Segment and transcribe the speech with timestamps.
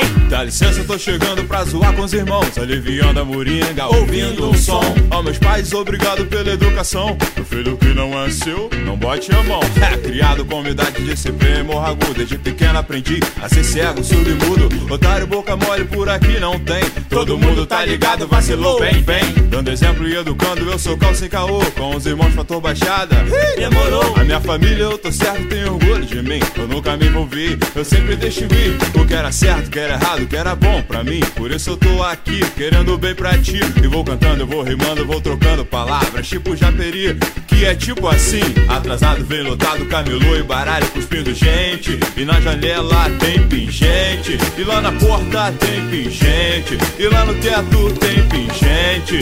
[0.00, 0.17] life.
[0.28, 2.58] Dá licença, tô chegando pra zoar com os irmãos.
[2.58, 4.82] Aliviando a moringa, ouvindo um som.
[5.10, 7.16] Aos meus pais, obrigado pela educação.
[7.40, 9.60] O filho que não é seu, não bote a mão.
[9.80, 12.12] É criado com umidade, disciplina e morragu.
[12.14, 14.92] Desde pequeno aprendi a ser cego, surdo e mudo.
[14.92, 16.84] Otário, boca mole, por aqui não tem.
[17.08, 19.32] Todo mundo tá ligado, vacilou, bem, bem.
[19.48, 21.64] Dando exemplo e educando, eu sou calça e caô.
[21.72, 23.16] Com os irmãos, fator baixada.
[23.56, 24.14] Demorou.
[24.16, 26.40] A minha família, eu tô certo, tenho orgulho de mim.
[26.54, 28.76] Eu nunca me envolvi, eu sempre deixo vir.
[28.94, 31.20] O que era certo, o que era errado, o que era bom pra mim.
[31.36, 33.60] Por isso eu tô aqui, querendo bem pra ti.
[33.82, 36.28] E vou cantando, eu vou rimando, vou trocando palavras.
[36.28, 38.42] Tipo japeri, que é tipo assim.
[38.68, 41.98] Atrasado, vem lotado, camelô e baralho cuspindo gente.
[42.16, 44.38] E na janela tem pingente.
[44.56, 46.78] E lá na porta tem pingente.
[46.98, 49.20] E lá no teto tem pingente.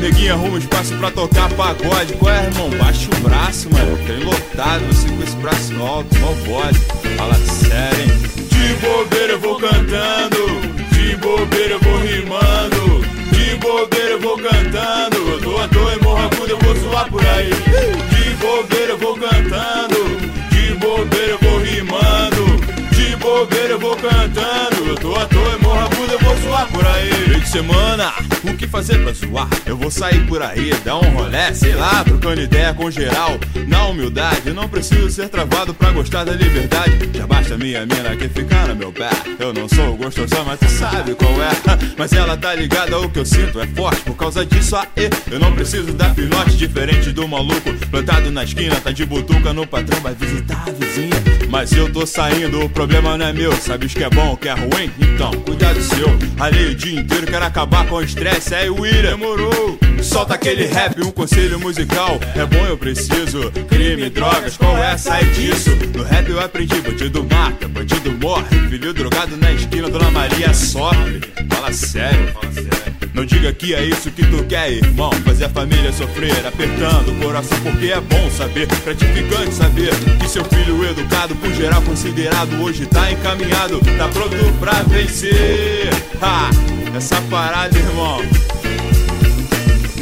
[0.00, 2.14] Neguinha arruma espaço pra tocar pagode.
[2.14, 2.70] Qual é, irmão?
[2.70, 3.77] Baixa o braço, mano.
[4.18, 6.76] Tem lotado, você com esse braço alto, mó voz.
[7.16, 8.08] Fala sério, hein?
[8.48, 10.60] De bobeira eu vou cantando.
[10.90, 13.06] De bobeira eu vou rimando.
[13.30, 15.16] De bobeira eu vou cantando.
[15.18, 17.50] Eu tô à toa e morro agudo, eu vou zoar por aí.
[18.10, 19.96] De bobeira eu vou cantando.
[20.50, 22.96] De bobeira eu vou rimando.
[22.96, 24.84] De bobeira eu vou cantando.
[24.88, 27.27] Eu tô à toa e morro agudo, eu vou zoar por aí.
[27.38, 28.12] De semana,
[28.44, 29.48] o que fazer pra zoar?
[29.64, 33.38] Eu vou sair por aí, dar um rolé, sei lá, trocando ideia com geral.
[33.66, 37.08] Na humildade, não preciso ser travado pra gostar da liberdade.
[37.14, 39.08] Já basta minha mina que ficar no meu pé.
[39.38, 41.48] Eu não sou gostosão, mas tu sabe qual é.
[41.96, 44.02] Mas ela tá ligada, o que eu sinto é forte.
[44.02, 46.56] Por causa disso, aê, eu não preciso dar pinote.
[46.56, 51.27] Diferente do maluco plantado na esquina, tá de butuca no patrão, vai visitar a vizinha.
[51.58, 53.50] Mas eu tô saindo, o problema não é meu.
[53.50, 54.92] Sabes que é bom, que é ruim?
[54.96, 56.06] Então, cuidado seu.
[56.38, 58.54] Ali o dia inteiro, quero acabar com o estresse.
[58.54, 59.76] Aí o Ira demorou.
[60.00, 62.20] Solta aquele rap, um conselho musical.
[62.36, 63.50] É bom, eu preciso.
[63.66, 64.96] Crime, drogas, qual é?
[64.96, 65.70] Sai disso.
[65.96, 68.68] No rap eu aprendi: bandido mata, bandido morre.
[68.70, 71.20] Filho drogado na esquina, Dona Maria sofre.
[71.50, 72.87] Fala sério, fala sério.
[73.28, 75.12] Diga que é isso que tu quer, irmão.
[75.24, 78.66] Fazer a família sofrer, apertando o coração, porque é bom saber.
[78.66, 84.82] Gratificante saber que seu filho educado, por geral considerado, hoje tá encaminhado, tá pronto pra
[84.84, 85.90] vencer.
[86.22, 86.50] Ha!
[86.96, 88.22] Essa parada, irmão.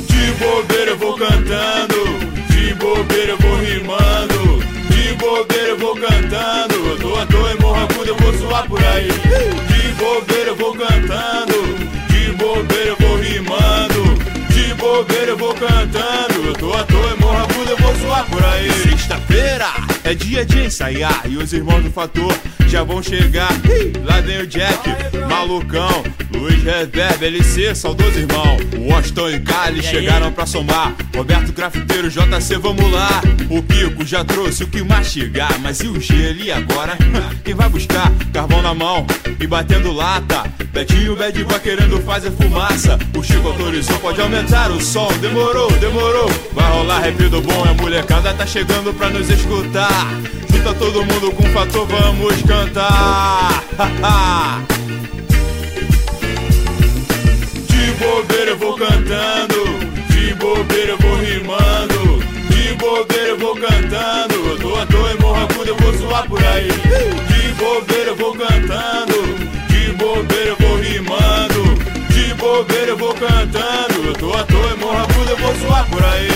[0.07, 2.05] De bobeira eu vou cantando,
[2.49, 6.75] de bobeira eu vou rimando, de bobeira eu vou cantando.
[6.75, 9.26] Eu tô à toa e morro eu vou zoar por aí.
[15.07, 16.47] Bobeira eu vou cantando.
[16.47, 18.71] Eu tô à toa e morro agudo, eu vou zoar por aí.
[18.83, 19.67] Sexta-feira
[20.05, 22.37] é dia de ensaiar e os irmãos do fator
[22.69, 23.51] já vão chegar.
[24.05, 24.89] Lá vem o Jack,
[25.29, 26.05] malucão.
[26.35, 28.57] Luiz Reverb, LC, saudoso irmão.
[28.79, 30.95] Washington e Cali chegaram pra somar.
[31.15, 33.23] Roberto Grafiteiro, JC, vamos lá.
[33.49, 35.59] O Kiko já trouxe o que mastigar.
[35.61, 36.97] Mas e o G ali agora?
[37.45, 38.13] Quem vai buscar?
[38.33, 39.07] Carvão mão
[39.41, 40.45] e batendo lata.
[40.73, 42.99] Betinho Bad vai querendo fazer fumaça.
[43.17, 45.09] O Chico autorizou, pode aumentar o som.
[45.21, 46.31] Demorou, demorou.
[46.53, 50.07] Vai rolar rap do bom, a molecada tá chegando pra nos escutar.
[50.53, 53.65] Junta todo mundo com fator, vamos cantar.
[57.69, 59.65] De bobeira eu vou cantando,
[60.11, 64.35] de bobeira eu vou rimando, de bobeira eu vou cantando.
[64.35, 66.86] Eu tô à toa e morro eu vou zoar por aí.
[74.19, 76.29] tô à toa, e morra buda, eu vou zoar por aí.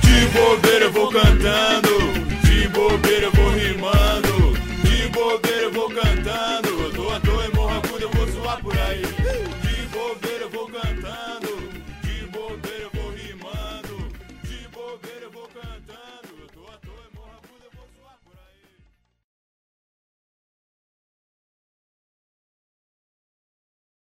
[0.00, 1.98] De bobeira eu vou cantando,
[2.44, 4.52] de bobeira eu vou rimando,
[4.84, 6.68] de bobeira eu vou cantando.
[6.68, 9.19] Eu tô à toa, e morra buda, eu vou zoar por aí.